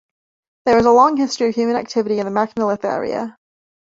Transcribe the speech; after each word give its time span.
There 0.65 0.79
is 0.79 0.87
a 0.87 0.91
long 0.91 1.17
history 1.17 1.49
of 1.49 1.53
human 1.53 1.75
activity 1.75 2.17
in 2.17 2.25
the 2.25 2.31
Machynlleth 2.31 2.83
area. 2.85 3.37